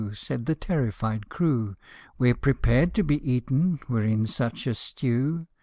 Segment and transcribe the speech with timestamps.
[0.13, 1.75] Said the terrified crew;"
[2.17, 5.45] We 're prepared to be eaten, we 're in such a stew